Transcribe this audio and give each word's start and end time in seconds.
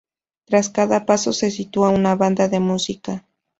Tras 0.45 0.69
cada 0.69 1.05
paso 1.05 1.31
se 1.31 1.51
sitúa 1.51 1.89
una 1.91 2.15
banda 2.15 2.47
de 2.47 2.59
música. 2.59 3.23